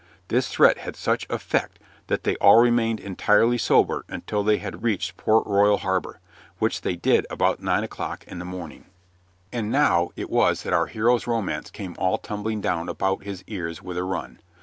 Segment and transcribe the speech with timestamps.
[0.29, 5.15] This threat had such effect that they all remained entirely sober until they had reached
[5.15, 6.19] Port Royal Harbor,
[6.57, 8.85] which they did about nine o'clock in the morning.
[9.53, 13.83] And now it was that our hero's romance came all tumbling down about his ears
[13.83, 14.39] with a run.